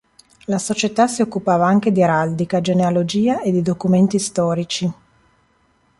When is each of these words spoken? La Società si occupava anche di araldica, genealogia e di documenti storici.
La 0.45 0.57
Società 0.57 1.05
si 1.05 1.21
occupava 1.21 1.67
anche 1.67 1.91
di 1.91 2.01
araldica, 2.01 2.59
genealogia 2.59 3.41
e 3.43 3.51
di 3.51 3.61
documenti 3.61 4.17
storici. 4.17 4.91